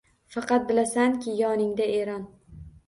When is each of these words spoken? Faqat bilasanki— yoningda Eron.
Faqat 0.35 0.65
bilasanki— 0.71 1.37
yoningda 1.43 1.91
Eron. 2.03 2.29